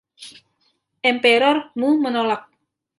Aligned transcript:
Emperor 1.11 1.55
Mu 1.79 1.87
menolak. 2.03 2.43